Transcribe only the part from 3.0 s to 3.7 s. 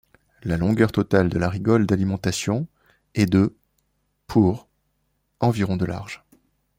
est de